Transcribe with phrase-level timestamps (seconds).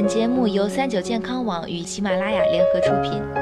[0.00, 3.37] 本节目由三九健康网与喜马拉雅联合出品。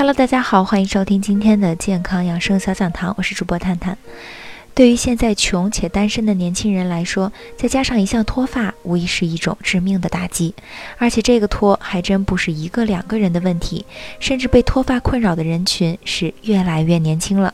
[0.00, 3.98] Hello，大家好，欢迎收听今天的健康养生小讲堂，我是主播探探。
[4.74, 10.54] 对于现在穷且单身的年轻人来说，再加上一项脱发，无疑是一种致命的打击。
[10.96, 13.84] 而且这个脱还真不是一个两个人的问题，
[14.20, 17.52] 甚至被脱发困扰的人群是越来越年轻了。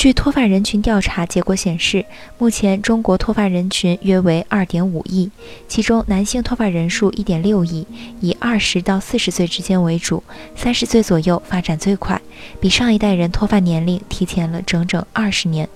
[0.00, 2.06] 据脱发人群调查结果显示，
[2.38, 5.30] 目前中国脱发人群约为二点五亿，
[5.68, 7.86] 其中男性脱发人数一点六亿，
[8.22, 10.24] 以二十到四十岁之间为主，
[10.56, 12.18] 三十岁左右发展最快，
[12.62, 15.68] 比上一代人脱发年龄提前了整整二十年。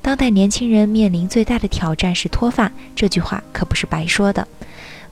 [0.00, 4.48] 当代年轻人面临最大的挑战是脱发，这句话可不是白说的。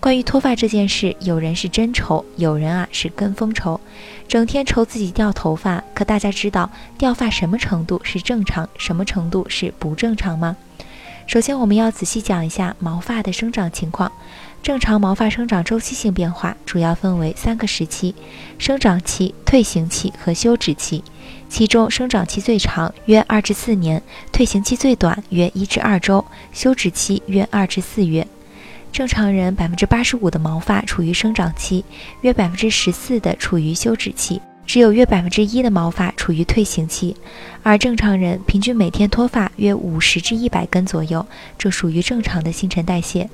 [0.04, 3.80] 关于脱发这件事，有人是真愁，有人啊是跟风愁，
[4.28, 5.82] 整天愁自己掉头发。
[5.94, 10.58] 可大家知道掉发什么程度是正常，什么程度是不正常吗？
[11.26, 14.12] 首先，我们要仔细讲一下毛发的生长情况。
[14.62, 18.14] 正常毛发生长周期性变化主要分为三个时期：
[18.58, 21.02] 生长期、退行期和休止期。
[21.48, 28.26] 其中，生长期最长，约二至四年；退行期最短，约一至二周；休止期约二至四月。
[28.94, 31.84] 正常人百分之八十五的毛发处于生长期，
[32.20, 37.16] 约百分之十四的处于休止期，只有约百分之一的毛发处于退行期。
[37.64, 41.26] 而正常人平均每天脱发约五十至一百根左右，
[41.58, 43.28] 这属于正常的新陈代谢。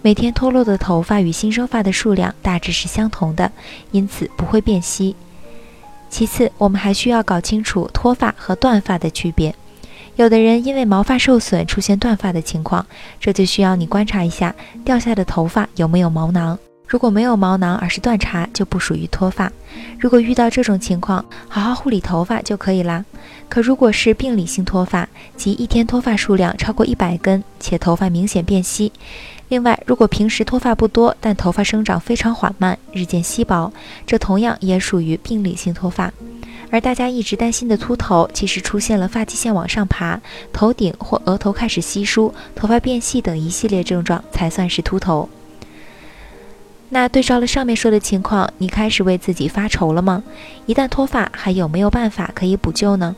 [0.00, 3.52] 每天脱落的头发与新生发的数量大致是相同的，
[3.90, 5.14] 因此不会变稀。
[6.08, 9.54] 其次，我们还需要搞清楚脱发和断发的区别。
[10.16, 12.84] 有的人因为毛发受损出现断发的情况，
[13.18, 16.58] 这就需要你观察一下掉下的头发有没有毛囊。
[16.86, 19.50] 如果没有毛囊，而是断茬，就不属于脱发。
[19.98, 23.02] 如果遇到这种情况，好好护理头发就可以啦。
[23.48, 28.92] 可如果是病理性脱发，即一天脱发数量超过一百根，且头发明显变稀。
[29.48, 33.72] 另外，如果平时脱发不多，但头发生长非常缓慢，日渐稀薄，
[34.06, 36.12] 这同样也属于病理性脱发。
[36.72, 40.18] 而大家一直担心的秃头，其实出现了发际线往上爬、
[40.54, 45.28] 头顶或额头开始稀疏、头发变细等一系列症状，才算是秃头。
[46.88, 50.24] 那对照了上面说的情况，你开始为自己发愁了吗？
[50.64, 53.14] 一旦脱发，还有没有办法可以补救呢？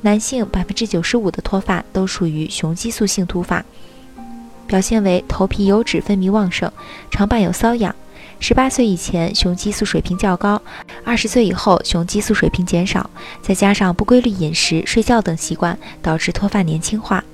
[0.00, 3.62] 男性百分之九十五的脱发都属于雄激素性脱发，
[4.66, 6.72] 表现为头皮油脂分泌旺盛，
[7.10, 7.94] 常伴有瘙痒。
[8.38, 10.60] 十八岁以前，雄激素水平较高；
[11.04, 13.08] 二十岁以后，雄激素水平减少，
[13.40, 17.24] 再加上不规律饮食、睡觉等习惯，导致脱发年轻化。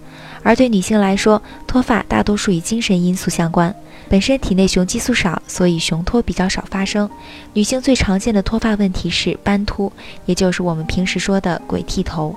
[0.45, 3.75] 而对女性来说，脱发大多数与精神因素相关，
[4.09, 7.09] 本身体内雄激素少，所以雄脱比较少发生。
[7.53, 9.93] 女性最常见的脱发问题是斑秃，
[10.27, 12.35] 也就是我们平时说的“鬼剃头”。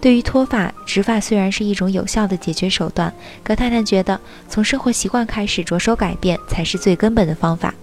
[0.00, 3.12] 对于脱发，植发虽然是一种有效的解决手段，
[3.42, 7.74] 可太太觉得从生活习惯开始着手改变才是最根本的方法。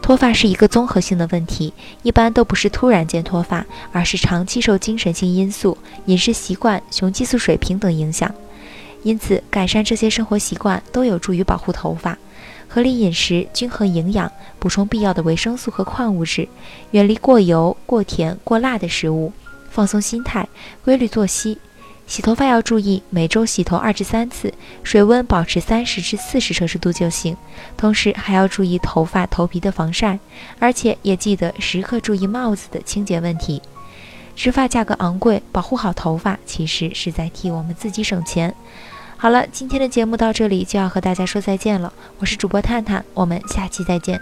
[0.00, 8.32] 脱发是一个综合性的问题，一般都不是突然间脱发，而是长期受精神性因素、饮食习惯、雄激素水平等影响。
[9.02, 12.16] 因此，改善这些生活习惯都有助于保护头发。
[12.68, 16.48] 合理饮食、均衡营养、补充必要的维生素和矿物质，
[16.90, 19.32] 远离过油、过甜、过辣的食物，
[19.74, 20.48] 放松心态，
[20.84, 21.58] 规律作息。
[22.06, 24.54] 洗头发要注意，每周洗头二至三次，
[24.84, 27.36] 水温保持三十至四十摄氏度就行。
[27.76, 30.20] 同时还要注意头发、头皮的防晒，
[30.60, 33.60] 而且也记得时刻注意帽子的清洁问题。
[34.36, 38.54] 植发价格昂贵，保护好头发其实是在替我们自己省钱。
[39.16, 44.20] 好了，今天的节目到这里就要和大家说再见了，我是主播探探，我们下期再见。